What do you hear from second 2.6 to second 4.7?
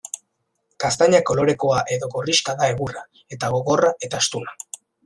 da egurra, eta gogorra eta astuna.